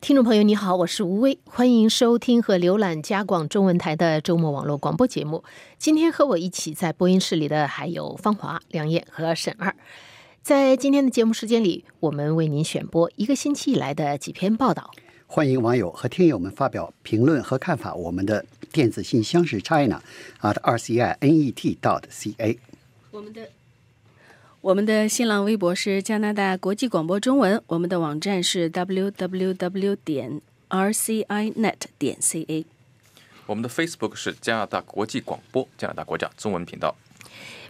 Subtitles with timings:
[0.00, 5.44] 听众朋友，你好，我是吴威，欢迎收听和浏览加广中文台的周末网络广播节目。
[5.76, 9.76] 今天和我一起在播音室里的还有方华、梁燕和沈二。
[10.40, 14.90] 在今天的节目时间里，我们为您选播一个星期以来的几篇报道。
[15.26, 17.94] 欢迎网友和听友们发表评论和看法。
[17.94, 18.42] 我们的
[18.72, 20.00] 电子信箱是 china
[20.40, 22.58] at r c i n e t dot c a。
[23.10, 23.46] 我们的
[24.62, 32.64] 我们的新浪微博是加拿大国际广播中文，我们的网站是 www 点 rcinet 点 ca。
[33.46, 36.94] 我们的 Facebook 是加拿大国际广播加拿大国家中文频道。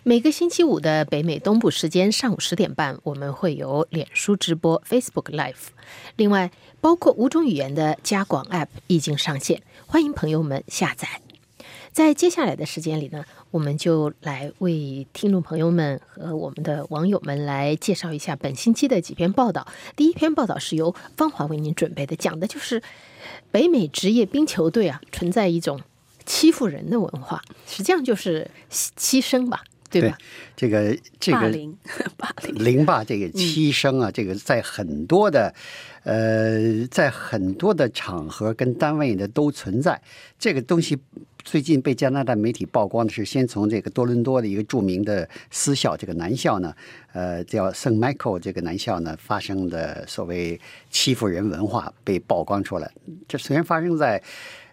[0.03, 5.69] 每个星期五的北美东部时间上午十点半，我们会有脸书直播 Facebook Live。
[6.17, 6.51] 另外，
[6.81, 11.20] 包括五种语言的加广 App 已经上线，欢迎朋友们下载。
[11.93, 19.67] 在接下来的时间里呢，我们就来为听众朋友们和我们的网友们来介绍一下本星期的几篇报道。
[19.97, 22.83] 第一篇报道是由芳华为您准备的，讲的就是
[23.51, 25.81] 北美职业冰球队啊存在一种
[26.25, 30.16] 欺负人的文化，实际上就是欺生吧，对吧？
[30.56, 31.77] 这个这个霸凌，
[32.16, 32.64] 霸凌。
[32.64, 35.52] 凌霸这个欺生啊，这个在很多的
[36.05, 40.00] 呃，在很多的场合跟单位呢都存在
[40.38, 40.98] 这个东西。
[41.42, 46.74] 最近被加拿大媒体曝光的是，先从这个多伦多的一个著名的私校，这个男校呢，
[47.14, 52.91] 呃，叫圣 Michael 这个男校呢，发生的所谓欺负人文化被曝光出来。
[53.27, 54.22] 这虽然发生在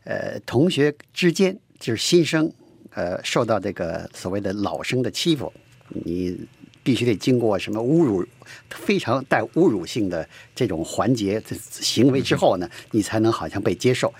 [0.04, 2.52] 呃同学之间，就是新生
[2.98, 5.54] 呃受到这个所谓的老生的欺负，
[5.90, 6.36] 你
[6.84, 8.26] 必须得经过什么侮辱，
[8.72, 14.12] 非常带侮辱性的这种环节行为之后呢，你才能好像被接受。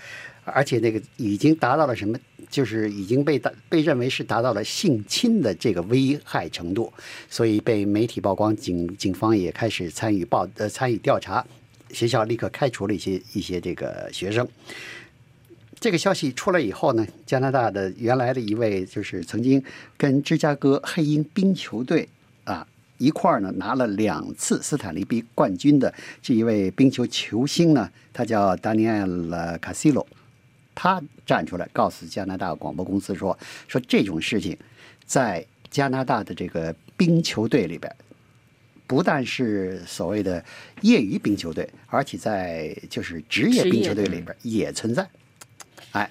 [0.44, 2.16] 而且那个已经达到了什么？
[2.48, 6.90] 就是已经被达被认为是达到了性侵的这个危害程度，
[7.28, 11.44] 所以被媒体曝光，警警方也开始参与报呃参与调查，
[11.90, 14.48] 学校立刻开除了一些一些这个学生。
[15.80, 19.62] 这个消息出来以后呢，加拿大的原来的一位就是曾经
[19.96, 22.08] 跟芝加哥黑鹰冰球队
[22.44, 22.66] 啊
[22.98, 30.04] 一块儿呢拿了两次斯坦利杯冠军的这一位冰球球星呢，他叫达尼埃尔卡西罗。
[30.74, 33.36] 他站出来告诉加拿大广播公司说
[33.66, 34.56] ：“说这种事情，
[35.04, 37.92] 在加拿大的这个冰球队里边，
[38.86, 40.44] 不但是所谓的
[40.82, 45.08] 业余冰球队，而且在就是职业冰球队里边也存在。
[45.92, 46.10] 哎，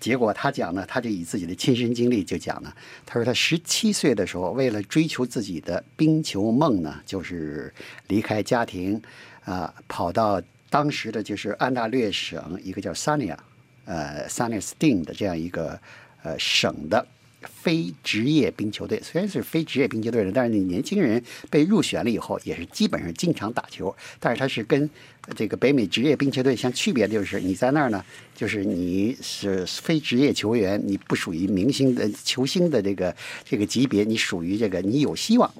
[0.00, 2.72] 结果他讲呢，他就以自己的亲身经历就讲呢，
[3.06, 7.72] 他说他十七岁的时候，为了追求自己的冰球梦呢，就是
[8.08, 9.00] 离开家庭
[9.44, 13.38] 啊，跑到当时的就是安大略省一个叫萨尼亚。”
[13.84, 15.76] 呃 s a n y a s t i n g 的这样一个
[16.22, 17.04] 呃省的
[17.48, 23.94] 非职业冰球队，虽然是非职业冰球队的，但是你年轻人被入选了以后，也是基本上经常打球。
[24.18, 24.88] 但是他是跟
[25.36, 28.04] 这个北美职业冰球队相区别的就是，你在那儿呢，
[28.34, 33.14] 就是你是非职业球员，你不属于明星的球星的这个
[33.44, 35.52] 这个级别，你属于这个你有希望，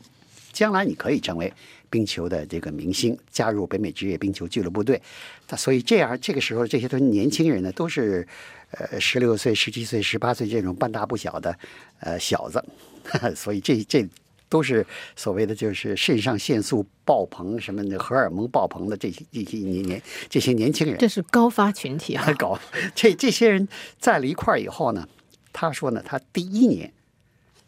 [0.53, 1.53] 将来你可以成为。
[1.93, 5.01] 冰球的这个明星加入北美职业冰球俱乐部队，
[5.47, 8.27] 他所以这样这个时候这些都是年轻人呢，都是
[8.71, 11.55] 呃十六岁、十七岁、十八岁这种半大不小的
[12.01, 12.65] 呃小子，
[13.37, 14.09] 所以这这
[14.49, 22.33] 都是所谓的就是肾上腺素爆棚什么的荷尔蒙爆棚的这些这些年年这些年轻人，这是高发群体啊！
[22.41, 22.59] 高
[22.95, 25.07] 这这些人在了一块儿以后呢，
[25.53, 26.91] 他说呢，他第一年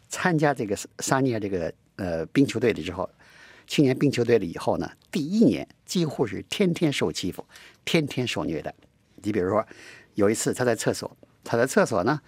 [0.09, 3.07] 参加这个萨尼亚这个呃冰球队的时候。
[3.67, 7.45] 青年冰球队了以后呢，第一年几乎是天天受欺负，
[7.83, 8.73] 天天受虐待。
[9.23, 9.65] 你比如说，
[10.13, 12.21] 有一次他在厕所，他在厕所呢，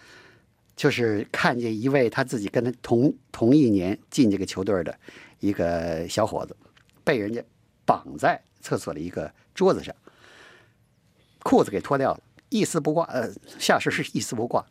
[0.75, 4.97] 就是看见一位他自己跟他同同一年进这个球队的
[5.39, 6.55] 一个小伙子，
[7.03, 7.43] 被人家
[7.85, 9.95] 绑在厕所的一个桌子上，
[11.43, 14.65] 裤子给脱掉了，一丝不挂，呃，下身是一丝不挂，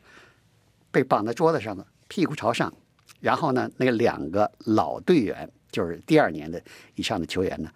[0.90, 2.74] 被绑在桌子上的，屁股朝上，
[3.20, 5.48] 然后呢，那两个老队员。
[5.76, 6.58] 就是第二年的
[6.94, 7.70] 以上的球员呢，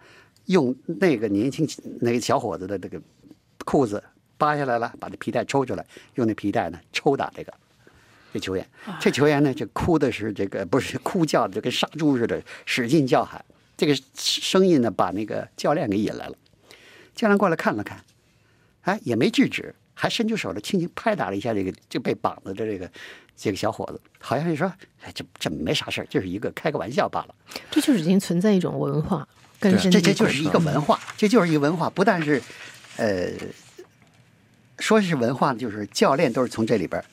[0.45, 1.69] 用那个年轻
[1.99, 2.99] 那个小伙子的这个
[3.63, 4.03] 裤子
[4.39, 5.85] 扒下来了，把这皮带抽出来，
[6.15, 7.53] 用那皮带呢抽打这个
[8.33, 8.67] 这球员。
[8.99, 13.45] 这球员呢就哭的是这个不是哭叫的，就跟杀猪似的，使劲叫喊。
[13.77, 16.35] 这个声音呢把那个教练给引来了，
[17.13, 18.03] 教练过来看了看，
[18.81, 22.89] 哎也没制止，还伸出手来轻轻拍打了一下这个就被绑的这个。
[23.43, 24.71] 这个小伙子好像是说
[25.03, 27.33] ：“哎，这这没啥事儿，就是一个开个玩笑罢了。”
[27.71, 29.27] 这就是已经存在一种文化，
[29.59, 31.89] 根深这这就是一个文化，这就是一个文化。
[31.89, 32.39] 不但是，
[32.97, 33.31] 呃，
[34.77, 37.03] 说是文化，就是教练都是从这里边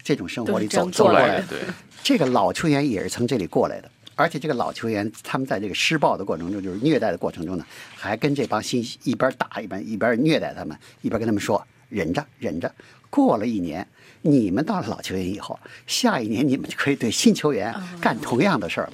[0.00, 1.46] 这种生活里走走过来的。
[1.48, 1.58] 对，
[2.04, 3.90] 这个老球员也是从这里过来的。
[4.14, 7.66] 而且这个老球员他们在这个施暴的过程中，就是虐待的过程中呢，
[7.96, 12.72] 还跟这帮新一边打一边一边虐待他们，一边跟他们说忍着忍着，
[13.10, 13.84] 过了一年，
[14.26, 18.92] 你们到了老球员以后，下一年你们就可以对新球员干同样的事儿了。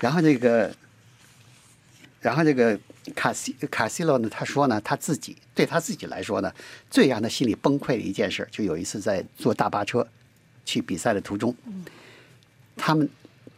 [0.00, 0.74] 然后这个，
[2.20, 2.78] 然后这个
[3.14, 6.50] 卡西卡西洛呢，他说呢，他自己对他自己来说呢，
[6.90, 10.06] 最让他心里崩溃的一件事，就有一次在坐大巴车
[10.64, 11.54] 去比赛的途中，
[12.76, 13.08] 他们。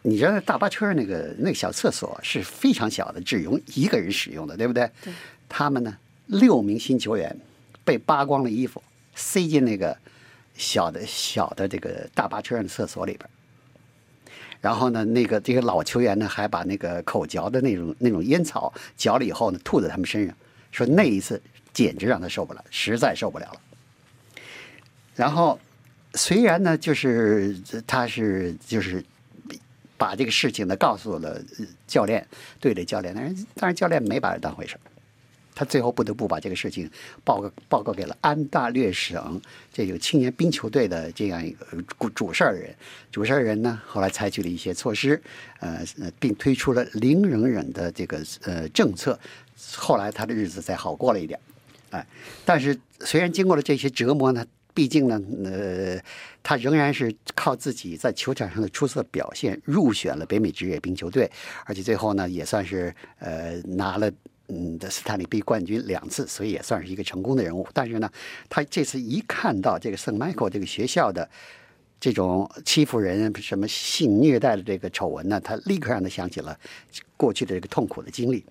[0.09, 4.89] 你知道大巴车那个那个小厕所是非常小的，只容一个人使用的，对不对？
[5.03, 5.13] 对。
[5.49, 5.97] 他们呢，
[6.27, 7.37] 六名新球员
[7.85, 8.81] 被扒光了衣服，
[9.17, 9.99] 塞进那个
[10.57, 13.29] 小的小的这个大巴车上的厕所里边。
[14.61, 20.37] 然后呢，那个这个老球员呢，还把那个口嚼的那种那种烟草嚼了以后呢，吐在他们身上，
[20.73, 21.41] 说那一次
[21.73, 23.61] 简直让他受不了，实在受不了了。
[25.15, 25.59] 然后
[26.15, 27.57] 虽然呢，就是
[27.87, 29.05] 他是就是。
[29.99, 31.41] 把这个事情呢告诉了
[31.87, 32.29] 教练，
[32.61, 34.77] 队里教练，但是但是教练没把他当回事
[35.57, 36.89] 他最后不得不把这个事情
[37.25, 39.41] 报告报告给了安大略省
[39.73, 41.67] 这个青年冰球队的这样一个
[41.99, 42.73] 主主事儿人，
[43.11, 45.21] 主事儿人呢后来采取了一些措施，
[45.61, 45.83] 呃，
[46.21, 49.19] 并推出了零容忍的这个呃政策，
[49.75, 51.41] 后来他的日子才好过了一点，
[51.91, 52.07] 哎，
[52.45, 54.47] 但是虽然经过了这些折磨呢。
[54.77, 55.99] 毕竟呢，呃，
[56.43, 61.31] 他仍然是靠自己在球场上的出色表现入选了北美职业冰球队，
[61.65, 64.13] 而且最后呢，也算是呃拿了
[64.49, 67.67] 嗯的斯坦利杯冠军两次，所以也算是一个成功的人物。
[67.73, 68.11] 但是呢，
[68.49, 71.29] 他这次一看到这个圣迈克这个学校的
[71.99, 76.59] 这种欺负人、什么性虐待的这个丑闻呢，他立刻让他想起了
[77.17, 78.45] 过去的这个痛苦的经历。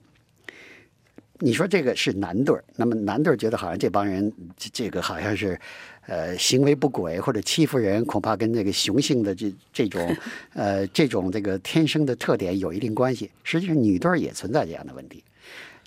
[1.40, 4.32] 你说这个是男队那么男队觉得好像这帮人
[4.74, 5.60] 这个好像是。
[6.08, 10.16] 呃，行为不轨或者欺负人，恐怕跟这个雄性的这这种
[10.54, 13.32] 呃这种这个天生的特点有一定关系。
[13.44, 15.24] 实际上，女队也存在这样的问题。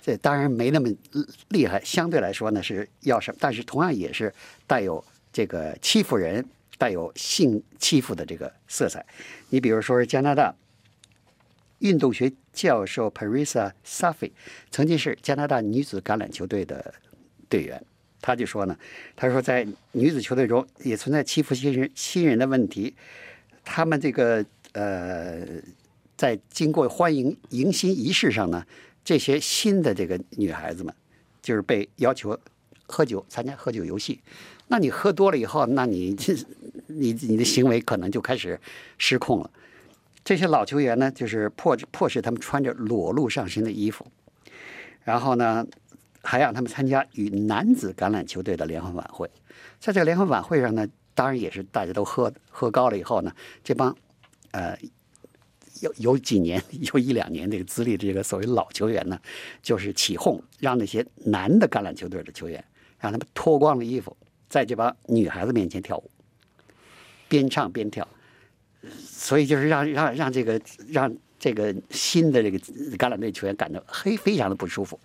[0.01, 0.89] 这当然没那么
[1.49, 4.33] 厉害，相对来说呢是要什么，但是同样也是
[4.65, 6.43] 带有这个欺负人、
[6.77, 9.05] 带有性欺负的这个色彩。
[9.49, 10.55] 你比如说，加拿大
[11.79, 14.31] 运动学教授 Parisa Safi
[14.71, 16.93] 曾经是加拿大女子橄榄球队的
[17.47, 17.83] 队员。
[18.21, 18.77] 他就说呢，
[19.15, 22.93] 他说在女子球队中也存在欺负新人新人的问题。
[23.63, 24.43] 他们这个
[24.73, 25.45] 呃，
[26.17, 28.65] 在经过欢迎迎新仪式上呢，
[29.03, 30.93] 这些新的这个女孩子们
[31.41, 32.39] 就是被要求
[32.87, 34.21] 喝酒，参加喝酒游戏。
[34.67, 36.33] 那你喝多了以后，那你这
[36.87, 38.59] 你你的行为可能就开始
[38.97, 39.49] 失控了。
[40.23, 44.05] 这些老球员呢，就是迫迫使他们穿着裸露上身的衣服，
[45.03, 45.65] 然后呢。
[46.21, 49.25] 还让他们参加与男子橄榄球队的联欢晚会，
[49.79, 50.85] 在这个联欢晚会上呢，
[51.15, 53.95] 当然也是大家都喝喝高了以后呢，这帮
[54.51, 54.77] 呃
[55.81, 56.61] 有有几年
[56.93, 59.19] 有一两年这个资历这个所谓老球员呢，
[59.61, 62.63] 就是起哄，让那些男的橄榄球队的球员
[62.99, 64.15] 让他们脱光了衣服，
[64.47, 66.09] 在这帮女孩子面前跳舞，
[67.27, 68.07] 边唱边跳，
[68.99, 72.59] 所以就是让让让这个让这个新的这个
[72.97, 74.99] 橄榄队球员感到非非常的不舒服。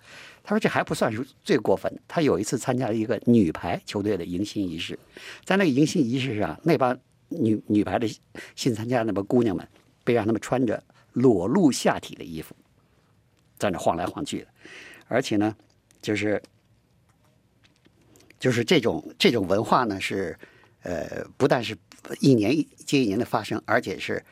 [0.47, 1.99] 他说：“这还不算是最过分的。
[2.07, 4.99] 他有一次参加了一个女排球队的迎新仪式，
[5.43, 6.95] 在那个迎新仪式上，那帮
[7.29, 8.07] 女女排的
[8.55, 9.67] 新参加那帮姑娘们，
[10.05, 10.81] 被让他们穿着
[11.11, 12.55] 裸露下体的衣服，
[13.59, 14.47] 在那晃来晃去的。
[15.09, 15.53] 而且呢，
[16.01, 16.41] 就是
[18.39, 20.37] 就是这种这种文化呢，是
[20.83, 21.77] 呃，不但是
[22.19, 24.23] 一年接一年的发生，而且是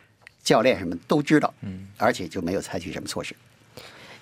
[0.41, 3.36] 教练什么都知道，嗯，而且就没有采取什么措施。”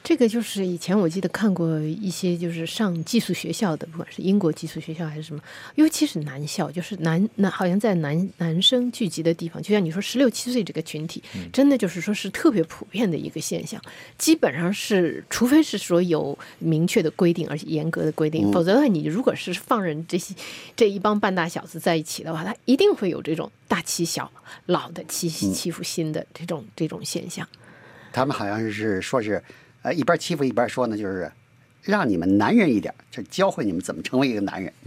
[0.03, 5.39] 这个就是以前我记得看过一些，就是上寄宿学校的，不管是英国寄宿学校还是什么，
[5.75, 11.21] 尤其是男校，就是男男好像在男男生聚集的地方，就像你说十六七岁这个群体，
[11.53, 13.79] 真的就是说是特别普遍的一个现象。
[14.17, 20.33] 基本上是，除非是说有明确的规定，而且严格的规定，否则的话，你如果是放任这些
[20.75, 24.31] 这一帮半大小子在一起的话，他一定会有这种大欺小、
[24.65, 27.47] 老的欺欺负新的这种这种现象。
[28.11, 29.41] 他们好像是说是。
[29.81, 31.31] 呃，一边欺负一边说呢，就是
[31.83, 34.73] 让你们男人一点，就教会你们怎么成为一个男人。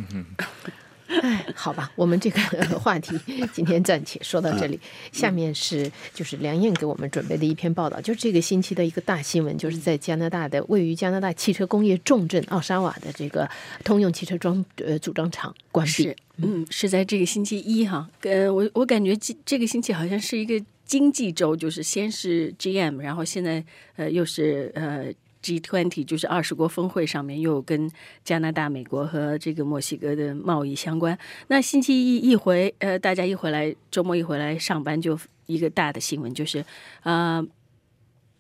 [1.07, 2.41] 哎，好吧，我们这个
[2.81, 3.19] 话题
[3.53, 4.81] 今天暂且说到这里。
[5.13, 13.49] 下面是就是梁燕给我们准备的一篇报道，就是这个星期的一个大新闻，就是在加拿大的位于加拿大汽车工业重镇奥沙瓦的这个
[13.85, 16.15] 通用汽车装呃组装厂关闭。
[16.39, 18.09] 嗯，是在这个星期一哈。
[18.23, 20.65] 呃，我我感觉这这个星期好像是一个。
[20.85, 23.65] 经济周就是先是 GM，然后现在
[23.97, 25.13] 呃又是呃
[25.43, 27.91] G20，就是二十国峰会上面又跟
[28.23, 31.19] 加拿大、美国和这个墨西哥的贸易相关。
[31.49, 36.65] 那星期一一回，呃，大家一回来，周末一回来上班就一个大的新闻，就是
[37.03, 37.47] 呃，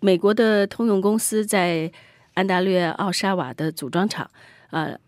[0.00, 1.90] 美国的通用公司在
[2.34, 4.30] 安大略奥沙瓦的组装厂，
[4.70, 4.98] 呃，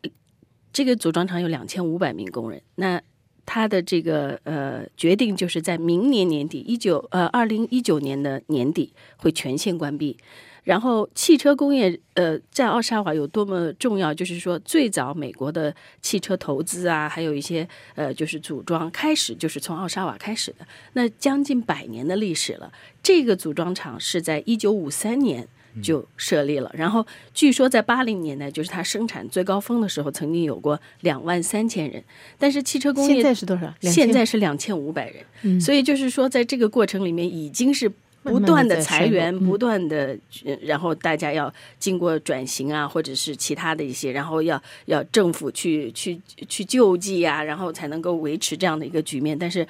[0.72, 3.00] 这个组装厂有两千五百名工人，那
[3.46, 10.18] 他的这个呃决定就是在明年年底，一九呃二零一九年的年底会全线关闭。
[10.64, 14.12] 然后，汽车工业呃，在奥沙瓦有多么重要？
[14.12, 15.72] 就是说，最早美国的
[16.02, 20.66] 汽车投资啊，还有一些呃，就是组装开始就是从奥沙瓦开始的。
[20.94, 22.72] 那将近百年的历史了。
[23.00, 25.46] 这个组装厂是在一九五三年
[25.82, 26.70] 就设立了。
[26.74, 32.02] 然后，据说在八零年代，就是它生产最高峰的时候，曾经有过两万三千人。
[32.38, 33.72] 但是汽车工业现在是多少？
[33.80, 35.24] 现在是两千五百人。
[35.42, 37.90] 嗯所以就是说，在这个过程里面，已经是
[38.22, 49.38] 不断的裁员，不断的，呃然后大家要经过转型啊，或者是其他的一些，然后要要政府去去去救济啊，然后才能够维持这样的一个局面。
[49.38, 49.64] 但是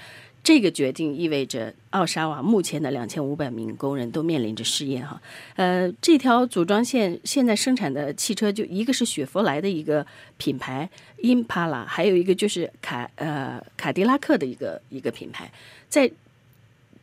[0.47, 5.21] 这个决定意味着奥沙瓦目前的两千五百名工人都面临着失业哈。
[5.57, 10.88] 呃，这条组装线现在生产的汽车就一个是雪佛兰的一个品牌
[11.21, 15.50] Impala，还有一个就是卡呃卡迪拉克的一个一个品牌，
[15.88, 16.09] 在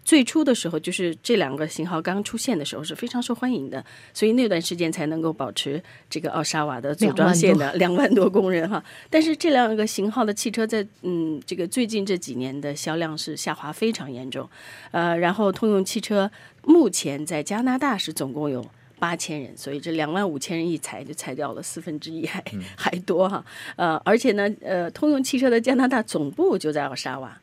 [0.04, 3.84] 最初的时候，就是这两个型号刚出现的时候是非常受欢迎的，
[4.14, 8.84] 所以那段时间才能够保持这个奥沙瓦的组装线的 两万多工人哈。
[9.10, 14.50] 但是这两个型号的汽车在嗯这个最近这几年的销量是下滑非常严重，
[14.92, 16.30] 呃，然后通用汽车
[16.64, 18.66] 目前在加拿大是总共有。
[19.00, 22.42] 八千人，所以这两万五千人一裁就裁掉了四分之一还、
[22.78, 23.44] 还多哈，
[23.76, 27.38] 呃，而且呢，呃，通用汽车的加拿大总部就在奥沙瓦，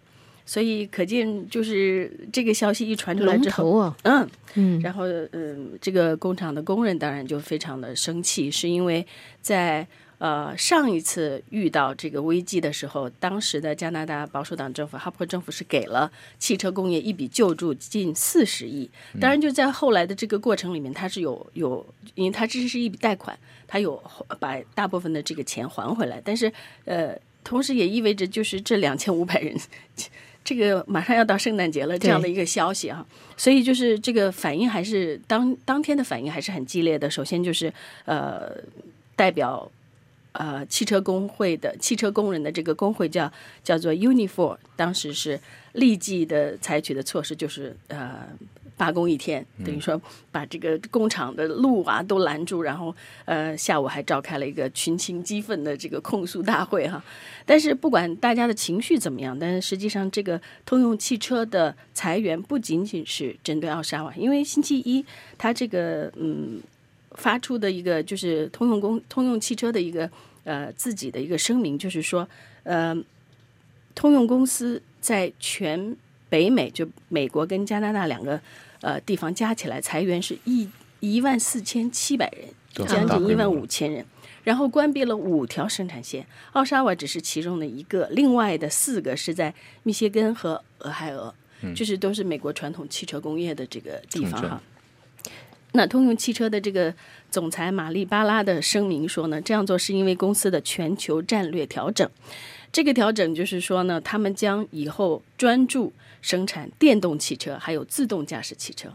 [0.50, 9.06] 所以可见就是这个消息一传出来之后，头啊，嗯，嗯，然后嗯，这个工厂的工人当然就非常的生气，是因为
[9.40, 9.86] 在
[10.18, 18.90] 呃上一次遇到这个危机的时候，当时的加拿大保守党政府哈珀政府是给了汽车工业一笔救助近四十亿，
[19.20, 23.38] 当然就在后来的这个过程里面，它是有有，因为它这是一笔贷款，
[23.68, 24.02] 它有
[24.40, 26.52] 把大部分的这个钱还回来，但是
[26.86, 29.56] 呃，同时也意味着就是这两千五百人。
[30.42, 33.04] 这个马上要到圣诞节了，这样的一个消息啊，
[33.36, 37.10] 所以就是这个反应还是当当天的反应还是很激烈的。
[37.10, 37.72] 首先就是
[38.04, 38.52] 呃，
[39.14, 39.70] 代表
[40.32, 43.30] 呃汽车工会的汽车工人的这个工会叫
[43.62, 45.40] 叫做 Unifor，当时是
[45.72, 48.28] 立即的采取的措施就是呃。
[48.76, 50.00] 罢工一天，等于说
[50.32, 52.96] 把这个工厂的路啊都拦住，然后
[53.26, 57.04] 呃下午还召开了一个群情激愤的这个控诉大会哈。
[57.44, 65.04] 但是不管大家的情绪怎么样，但是实际上这个通用汽车的裁员不仅仅是针对奥沙瓦，因为星期一
[65.36, 66.58] 它这个嗯
[67.12, 70.10] 发出的一个就是通用公通用汽车的一个
[70.44, 72.28] 呃自己的一个声明，就是说
[72.62, 72.96] 呃
[73.94, 75.96] 通用公司在全
[76.28, 78.40] 北美就美国跟加拿大两个
[78.80, 80.68] 呃地方加起来裁员是一
[81.00, 84.04] 一万四千七百人，将近一万五千人。
[84.42, 89.52] 然后关闭了五条生产线，奥沙瓦只是其中的一个，另外的四个是在
[89.82, 91.34] 密歇根和俄亥俄，
[91.74, 94.62] 就是都是美国传统汽车工业的这个地方哈。
[95.72, 96.92] 那通用汽车的这个
[97.30, 102.08] 总裁玛丽巴拉的声明说呢，这样做是因为公司的全球战略调整。
[102.72, 108.88] 这个调整就是说呢，他们将以后专注生产电动汽车，还有自动驾驶汽车。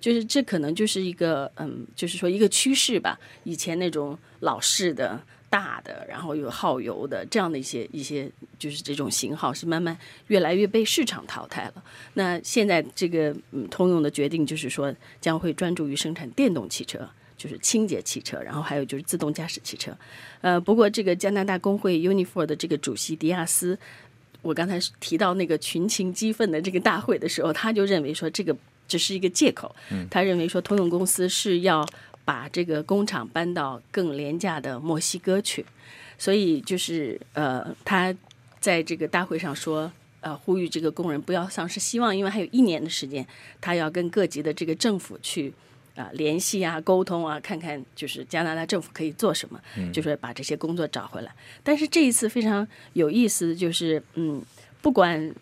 [0.00, 3.18] 就是这可能就是一个嗯，就是说一个趋势吧。
[3.44, 5.20] 以前那种老式的
[5.56, 8.26] 大的，然后有耗油的这样的一些一些，
[8.58, 9.94] 就是这种型号是慢慢
[10.28, 11.84] 越来越被市场淘汰了。
[12.14, 17.06] 那现在这个嗯，通用的决定就是说，将会专注于生产电动汽车。
[17.34, 19.90] 就是清洁汽车，然后还有就是自动驾驶汽车，
[20.42, 23.76] 呃，不过这个加拿大工会 Unifor 的这个主席迪亚斯，
[24.42, 28.56] 我刚才提到那个群情激愤的这个大会的时候，他就认为说这个
[28.86, 29.74] 只是一个借口，
[30.08, 31.84] 他认为说通用公司是要
[32.24, 35.64] 把这个工厂搬到更廉价的墨西哥去，
[36.18, 38.14] 所以就是呃，他
[38.60, 39.92] 在这个大会上说。
[40.24, 43.26] 呃，呼吁这个工人不要丧失希望，因为还有一年的时间，
[43.60, 45.52] 他要跟各级的这个政府去
[45.96, 49.60] 啊、联系啊、沟通啊，看看就是加拿大政府可以做什么，
[49.92, 51.34] 就是把这些工作找回来。
[51.64, 54.40] 但是这一次非常有意思，就是嗯，
[54.80, 55.34] 不管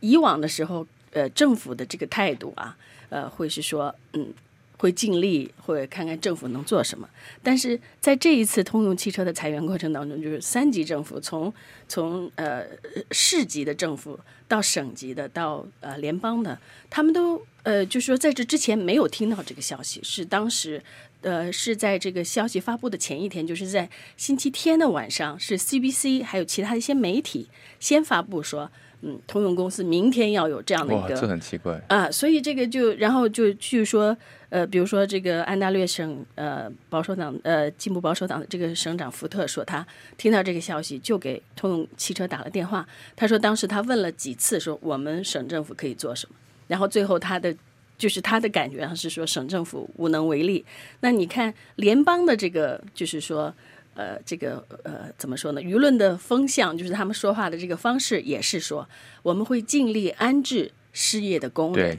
[0.00, 2.76] 以往的时候，呃，政府的这个态度啊，
[3.08, 4.34] 呃，会是说嗯。
[4.78, 7.08] 会尽力，或者看看政府能做什么。
[7.42, 11.52] 但是在这一次通用汽车的裁员过程当中，就是三级政府从
[11.88, 12.64] 从呃
[13.10, 16.58] 市级的政府到省级的到呃联邦的，
[16.90, 20.82] 他们都呃就是说在这之前没有听到这个消息，是当时
[21.22, 27.48] 呃是在这个消息发布的前一天，就是在星期天的晚上，是 CBC 还有其他一些媒体
[27.80, 28.70] 先发布说。
[29.06, 31.80] 嗯，通用公司明天要有这样的一，个这很奇怪。
[31.86, 34.16] 啊，所以这个就然后就据说，
[34.48, 39.86] 呃，比如说这个安大略省呃保守党呃进步保守党的这个省长福特说，他
[40.18, 42.84] 听到这个消息就给通用汽车打了电话，
[43.14, 46.34] 他说当时他问了几次说我们省政府可以做什么，
[46.66, 47.54] 然后最后他的。
[47.98, 50.62] 就是他的感觉上是说省政府无能为力。
[51.00, 53.50] 那你看联邦的这个，就是说，
[53.96, 55.60] 呃，这个呃，怎么说呢？
[55.60, 58.88] 舆论的风向，就是他们说话的这个方式，也是说
[59.22, 61.96] 我们会尽力安置失业的工人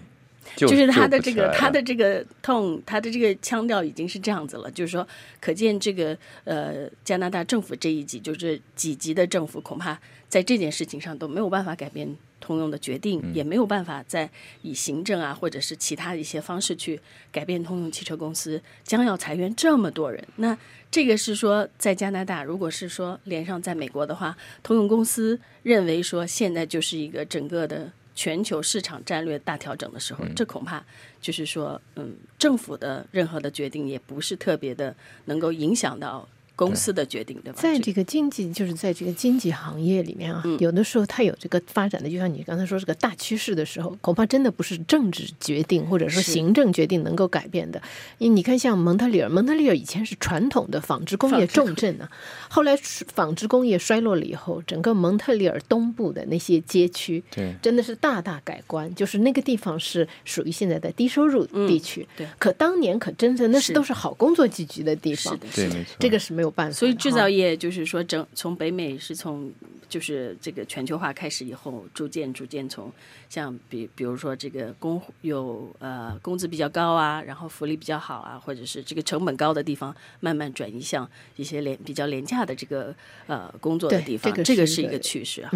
[0.56, 5.06] 对。，就是他的这个他的这个 tone，他的这个腔调已经是这样子了，就是说，
[5.42, 10.00] 可见这个呃加拿大政府这一级，就是几级的政府，恐怕
[10.30, 14.30] 在这件事情上都没有办法改变通用的决定，嗯也没有办法再
[14.62, 17.00] 以行政啊或者是其他的一些方式去
[17.32, 20.26] 改变通用汽车公司将要裁员这么多人。
[20.38, 20.58] 那
[20.90, 30.84] 这个是说在加拿大，如果是说连上在美国的话，通用公司认为说现在就是一个整个的全球市场战略大调整的时候，这恐怕
[31.22, 36.28] 就是说，嗯，政府的任何的决定也不是特别的能够影响到
[36.58, 37.62] 公司的决定，对吧？
[37.62, 47.80] 在这个经济，就是在这个经济行业里面啊，有的时候它有这个发展的，就像你刚才说这个大趋势的时候，恐怕真的不是政治决定或者说行政决定能够改变的。
[48.18, 52.10] 因为你看，像蒙特利尔，蒙特利尔以前是传统的纺织工业重镇呢、
[52.50, 62.08] 后来纺织工业衰落了以后，整个蒙特利尔东部的那些街区，对真的是大大改观，就是那个地方是属于现在的低收入地区。
[62.18, 65.34] 对可当年可真的那是是都是好工作聚集的地方。
[65.36, 65.76] 是的，对，是的。
[65.76, 65.96] 没错。
[66.00, 66.74] 这个是没有办法。
[66.74, 69.52] 所以制造业就是说整从北美是从
[69.90, 72.92] 就是这个全球化开始以后，逐渐逐渐从
[73.30, 82.94] 像比比如说这个工有呃工资比较高啊，然后福利比较好啊，或者是这个成本高的地方，慢慢转移向一些廉比较廉价的这个
[83.28, 85.52] 呃工作的地方，这个这个是一个是一个趋势啊。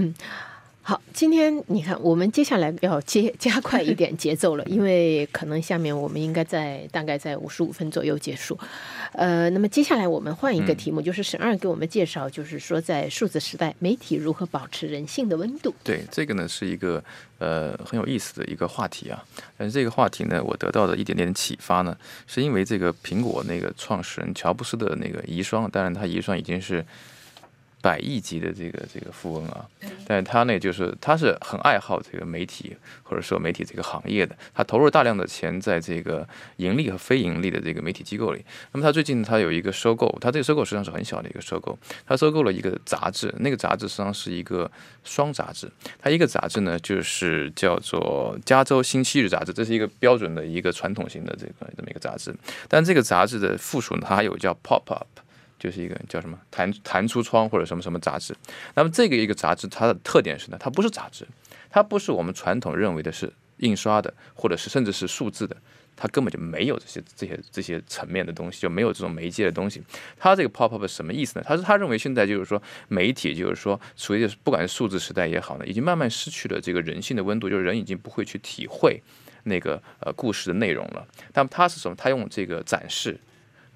[0.83, 8.57] 好，今天你看，我们接下来要接加快一点节奏了， 因为可能下面我们应该在大概在五十五分左右结束。
[9.13, 15.71] 呃，那么接下来我们换一个题目，就是沈二给我们介绍，就是说在数字时代，媒体如何保持人性的温度。
[15.83, 17.01] 对，这个呢是一个
[17.37, 19.23] 呃很有意思的一个话题啊。
[19.55, 26.83] 但是这个话题呢，我得到的一点点启发呢，是因为这个苹果那个创始人乔布斯的那个遗孀，当然他遗孀已经是
[27.81, 29.65] 百亿级的这个这个富翁啊，
[30.05, 38.45] 但是他呢就是他是很爱好这个媒体或者说媒体这个行业的，他投入大量的钱在这个盈利和非盈利的这个媒体机构里。
[38.71, 44.69] 那么他最近他有一个收购，他这个收购实际上是很小的一个收购，他收购了一个杂志，那个杂志实际上是一个
[45.03, 52.33] 双杂志，它一个杂志呢就是叫做《加州星期日》杂志，这是一个标准的一个传统型的这个这么一个杂志，
[52.67, 55.07] 但这个杂志的附属呢，它还有叫 Pop Up。
[55.61, 58.35] 就是一个叫什么弹弹出窗或者什么什么杂志，
[58.73, 61.27] 那么这个一个杂志它的特点是呢，它不是杂志，
[61.69, 65.55] 它不是我们传统认为的是印刷的，或者是甚至是数字的，
[65.95, 69.83] 它根本就没有这些这些这些层面的东西，就没有这种媒介的东西。
[70.17, 71.45] 它这个 pop up 什么意思呢？
[71.47, 78.99] 它是他认为现在就是说媒体就是说属于不管是数字时代也好呢，已经慢慢失去了这个人性的温度，就是人已经不会去体会
[79.43, 81.07] 那个呃故事的内容了。
[81.35, 81.95] 那么它是什么？
[81.95, 83.19] 它用这个展示、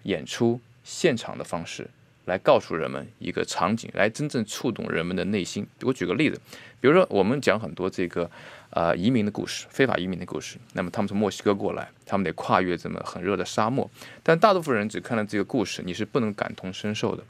[0.04, 1.90] 演出、现场的方式。
[2.28, 5.64] 来告诉人们一个场景，来真正触动人们的内心。
[5.84, 6.42] 我举个例子，
[6.82, 8.28] 比如说我们讲很多这个
[8.72, 10.58] 呃移民的故事，非法移民的故事。
[10.74, 13.88] 那么他们从墨西哥过来，他们得跨越这么很热的沙漠，
[14.24, 17.24] 但大多数人只看了这个故事，你是不能感同身受的。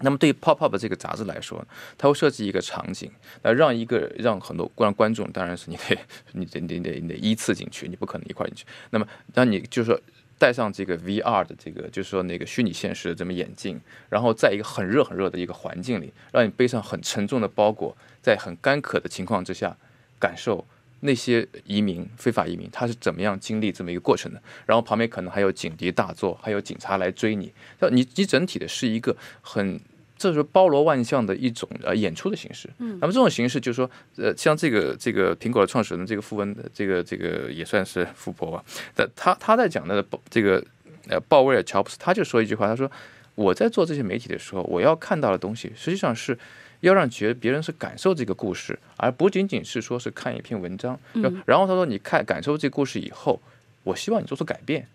[0.00, 5.98] 那么对于 Pop Up 这个杂志来说，它会设计一个场景，那让一个让很多观观众，当然是你得
[6.32, 8.66] 你得你得你得依次进去，你不可能一块进去。
[8.90, 9.98] 那么让你就是说。
[10.42, 19.76] 戴上这个 VR 的这个，就是说那个虚拟现实的这么眼镜，然后在一个很热很热的一个环境里，让你背上很沉重的包裹，在很干渴的情况之下，
[20.18, 20.66] 感受
[20.98, 24.42] 那些移民、非法移民他是怎么样经历这么一个过程的。
[24.66, 27.52] 然后旁边可能还有警笛大作，还有警察来追你，
[27.92, 29.80] 你你整体的是一个很。
[30.30, 32.68] 这是包罗万象的一种呃演出的形式。
[32.78, 38.64] 嗯，那么这种形式就是说，呃，像这个这个苹果的创始人这个富翁，这个这个也算是富婆吧。
[38.94, 40.62] 但他他在讲的这个
[41.08, 42.90] 呃鲍威尔乔布斯，他就说一句话，他说
[43.34, 46.38] 我在做这些媒体的时候，我要看到的东西，实际上是
[46.80, 50.98] 要让觉别人是感受这个故事，而不仅仅是说是看一篇文章。
[51.14, 53.40] 嗯，然后他说你看感受这个故事以后，
[53.82, 54.86] 我希望你做出改变。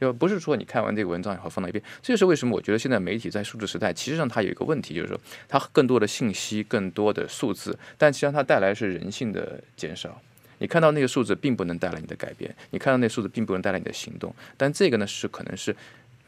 [0.00, 10.20] 就不是说你看完这个文章以后放到一边，这就是为什么我觉得现在媒体在数字时代，其实上它有一个问题，就是说它更多的信息、更多的数字，但实际上它带来是人性的减少。
[10.58, 15.74] 你看到那个数字并不能带来你的改变，你看到那数字并不能带来你的行动，但这个呢是可能是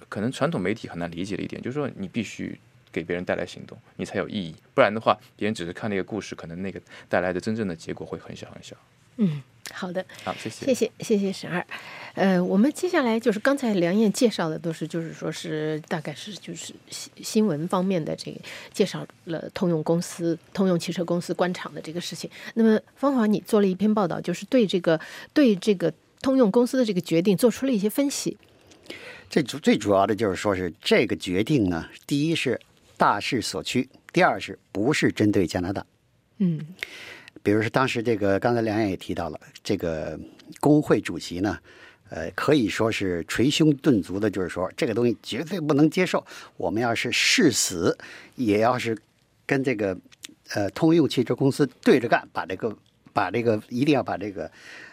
[0.09, 2.59] 可能传统媒体很难理解的一点，就是说你必须。
[2.90, 4.57] 给别人带来行动，你才有意义。
[4.74, 8.74] 不然的话，别人只是看那个故事，可能那个带来的真正的结果会很小很小。
[9.18, 11.64] 嗯，好的，好，谢谢，谢谢谢谢沈二。
[12.14, 18.40] 呃，我们接下来就是刚才梁燕介绍的都是就是说是大概是就是新新闻方面的这个
[18.72, 22.28] 介绍了通用公司通用汽车公司官场的这个事情。
[22.54, 24.98] 那么芳华，你做了一篇报道，就是对这个
[25.33, 28.37] 对这个通用公司的这个决定做出了一些分析。
[29.31, 32.59] 最主最主要的就是说是这个决定呢，第一是
[32.96, 35.87] 大势所趋，第二是不是针对加拿大？
[36.38, 36.59] 嗯
[37.42, 40.18] 比如说当时这个刚才梁燕也提到了，这个
[40.61, 41.59] 工会主席呢，
[42.11, 46.24] 呃，可以说是捶胸顿足的，就是说这个东西绝对不能接受，
[46.57, 47.96] 我们要是誓死
[48.37, 48.96] 也要是
[49.46, 49.96] 跟这个
[50.55, 52.77] 呃通用汽车公司对着干，把这个
[53.12, 54.51] 把这个一定要把这个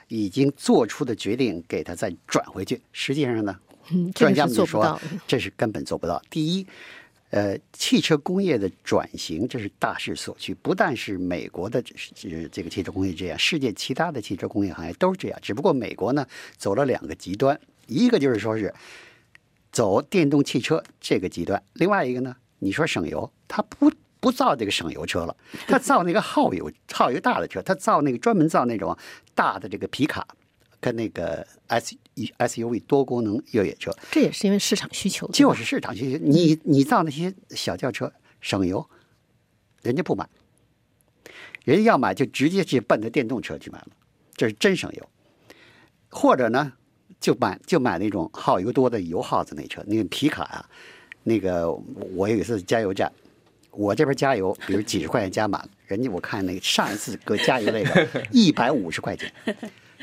[0.08, 2.82] 已经做出的决定给它再转回去。
[2.92, 3.60] 实际上呢，
[3.92, 5.00] 嗯，这专家们说。
[5.28, 6.22] 这是根本做不到。
[6.30, 6.68] 第一，
[7.36, 15.38] 呃，汽车工业的转型这是大势所趋，不但是美国的这这个汽车工业这样，世界其他的汽车工业行业都是这样。
[15.42, 18.74] 只不过美国呢走了两个极端，一个就是说是
[19.70, 23.92] 走电动汽车这个极端，另外一个呢，你说省油，它不。
[24.22, 28.98] 不造这个省油车了， 它造那个耗油耗油大的车，它造那个专门造那种
[29.36, 30.26] 大的这个皮卡，
[30.86, 31.96] 跟那个 S
[32.38, 36.20] SUV 多功能越野车，这也是因为市场需求，就是市场需求。
[36.24, 38.88] 你你造那些小轿车省油，
[39.82, 40.30] 人家不买，
[41.64, 43.88] 人家要买就直接去奔着电动车去买了，
[44.36, 45.10] 这是真省油。
[46.12, 46.74] 或者呢，
[47.20, 50.70] 就买就买那种耗油多的油耗子那车，那个皮卡啊，
[51.24, 51.72] 那个
[52.14, 53.12] 我有一次加油站，
[53.72, 59.34] 我这边加油，比如几十块钱加满了，人家我看那个上一次给加油那个 一百五十块钱，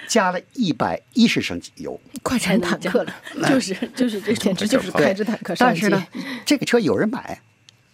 [0.09, 2.01] 加了一百一十升油。
[2.23, 3.15] 快成坦克了，
[3.49, 5.67] 就是就是这简直就是开着坦克上。
[5.67, 6.07] 但是呢，
[6.45, 7.41] 这个车有人买，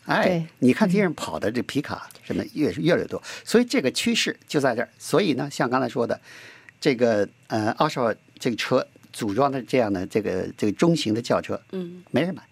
[0.04, 4.88] 哎，你看街上跑的这皮卡什么越越来越多，所以这个趋势就在这儿。
[4.98, 6.20] 所以呢，像刚才说的，
[6.80, 12.42] 这个呃，二十号这个车组装的这样的这个这个中型的轿车，嗯，没人买，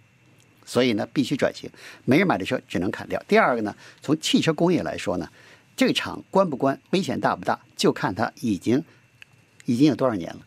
[0.64, 1.68] 所以呢必须转型，
[2.04, 3.22] 没人买的车只能砍掉。
[3.28, 5.28] 第二个呢，从汽车工业来说呢，
[5.76, 8.82] 这个厂关不关，危险大不大，就看它已经
[9.66, 10.40] 已经有多少年了。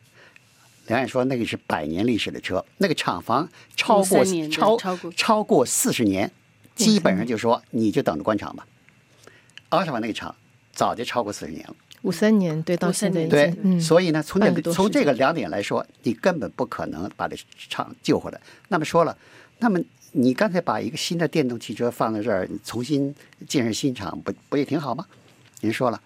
[0.87, 6.31] 梁燕说，那个是百年历史的车，那个厂房超过53年对超超过超过四十年，
[6.75, 8.65] 基本上就说你就等着关厂吧。
[9.69, 10.35] 阿什瓦那个厂
[10.71, 17.37] 早就超过四十年了，五三年对，到53现在对，嗯，所以呢，从这个从这个两点来说，你根本不可能把这
[17.69, 18.41] 厂救回来。
[18.69, 19.15] 那么说了，
[19.59, 19.79] 那么
[20.13, 23.13] 你刚才把一个新的电动汽车放在这儿，重新
[23.47, 25.05] 建设新厂，不不也挺好吗？
[25.61, 26.01] 您说了，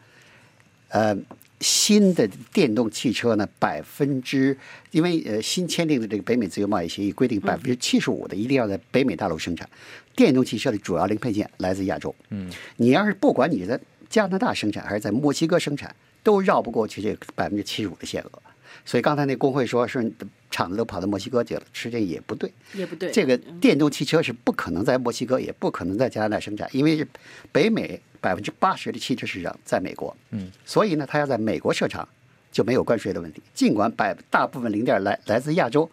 [0.89, 1.15] 呃，
[1.63, 4.55] 新的电动汽车呢，百分之
[4.91, 9.67] 因为呃新签订的这个北美自由贸易协议规定，百分之七十五的一定要在北美大陆生产。
[10.15, 12.13] 电动汽车的主要零配件来自亚洲。
[12.29, 18.42] 嗯，你要是不管你是在加拿大生产还是在墨西哥生产，都绕不过去这百分之七十五的限额。
[18.85, 20.11] 所以刚才那工会说是
[20.51, 22.51] 厂子都跑到墨西哥去了，实际上也不对。
[22.73, 27.07] 也不对，这个电动汽车是不可能在墨西哥，也不可能在加拿大生产，因为是
[27.51, 32.07] 北美百分之八十的汽车市场在美国，嗯，所以呢，它要在美国设厂
[32.51, 33.41] 就没有关税的问题。
[33.53, 35.89] 尽管百大部分零件来来自亚洲，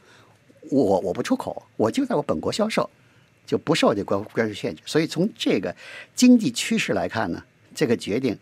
[0.71, 2.91] 我我不出口，我就在我本国销售，
[3.47, 4.83] 就不受这关关税限制。
[4.85, 5.75] 所以从这个
[6.15, 7.43] 经济趋势来看呢，
[7.75, 8.37] 这个决定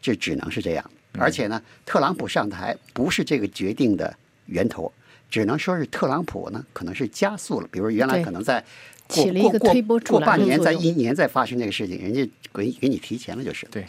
[0.00, 0.90] 就只能是这样。
[1.18, 4.92] 而且呢，特朗普上台不是这个决定的源头，
[5.30, 7.68] 只能说是特朗普呢可能是加速了。
[7.70, 8.64] 比如原来可能在
[9.08, 10.80] 过起了一个过推波助过半年，澜的作用。
[10.80, 13.66] 在一年再发生这个事情，人家给给你提前了就是。
[13.70, 13.86] 对，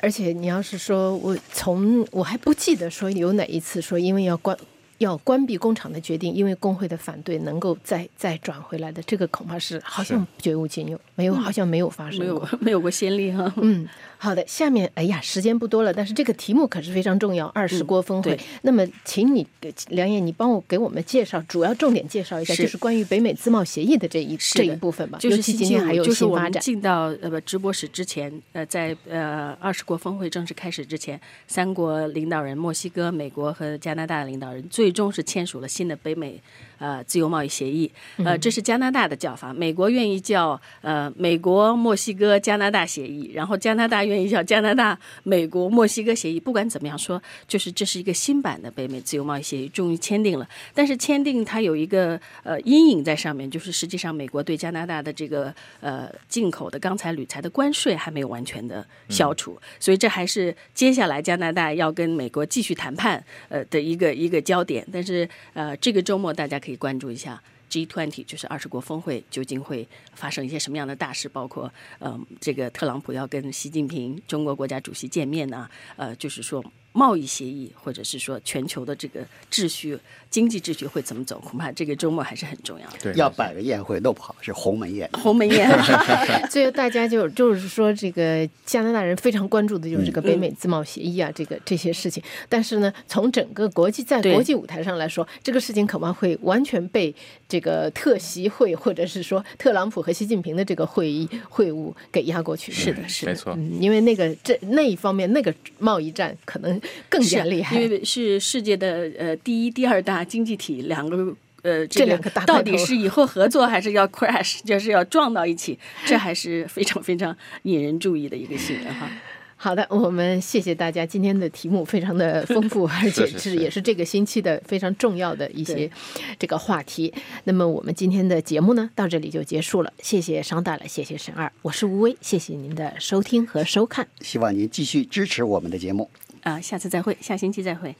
[0.00, 4.56] 而且你要是说我从我还不记得说有哪一次说因为要关
[4.98, 12.48] 要关闭工厂的决定，因为工会的反对能够再再转回来的，这个恐怕是好像绝无仅有，没有好像没有发生没有过。
[12.60, 13.52] 没有过先例哈。
[13.62, 18.34] 嗯，好的，下面哎呀，时间不多了，但是这个题目可是非常重要，二十国峰会。
[18.34, 25.18] 对那么，请你呃梁燕，你帮我给我们介绍，主要重点介绍一下，是就是关于北美自贸协议的这一这一部分吧。
[25.20, 26.62] 就是今天还有新发展。
[26.62, 36.40] 进到呃不直播室之前，呃，在呃二十国峰会正式开始之前，三国领导人，墨西哥、美国和加拿大的领导人，最终是签署了新的北美
[36.78, 37.90] 呃自由贸易协议。
[38.24, 46.38] 呃，这是加拿大的叫法，美国愿意叫呃美国墨西哥加拿大协议，然后加拿大愿意叫加拿大美国墨西哥协议。
[46.38, 50.48] 不管怎么样说，就是这是一个新版的北美自由贸易协议，终于签订了。
[50.74, 64.86] 但是签订它有一个呃阴影在上面，就是实际上美国对加拿大的这个呃进口的钢材、铝材的关税还没有完全的消除，所以这还是接下来加拿大要跟美国继续谈判呃的一个一个焦点。
[64.92, 71.28] 但是呃这个周末大家可以关注一下 G20 就是二十国峰会究竟会发生一些什么样的大事？
[71.28, 79.98] 包括呃，这个特朗普要跟习近平中国国家主席见面呢、呃，就是说贸易协议或者是说全球的这个秩序、
[80.34, 81.38] 经济秩序会怎么走？
[81.38, 82.96] 恐怕这个周末还是很重要的。
[83.00, 85.08] 对，要摆个宴会弄不好，是鸿门宴。
[85.12, 85.70] 鸿门宴，
[86.50, 92.20] 所以大家就就是说，这个加拿大人非常关注的就是这个北美自贸协议啊，这个这些事情。
[92.48, 97.14] 但是呢，从整个国际在国际舞台上来说，这个事情恐怕会完全被
[97.48, 102.72] 这个特席会或者是说特朗普和习近平的这个会议会晤给压过去。
[102.72, 103.38] 是的，是的没。
[103.38, 107.80] 错，嗯，因为那个这那一方面那个贸易战可能更加厉害。
[107.80, 119.10] 因为是世界的呃第一、第二大经济体，两个呃这两个大到底是以后合作还是要 crash， 就是要撞到一起，这还是非常非常引人注意的一个新闻哈。
[119.56, 121.06] 好的，我们谢谢大家。
[121.06, 125.90] 今天的题目非常的丰富，而且是也是这个星期的非常重要的一些
[126.38, 127.10] 这个话题。
[127.44, 129.90] 那么我们今天的节目呢，到这里就结束了。
[130.02, 134.06] 谢谢商大了，谢谢沈二，我是吴威，谢谢您的收听和收看。
[134.20, 136.10] 希望您继续支持我们的节目。
[136.42, 137.94] 啊，下次再会，下星期再会。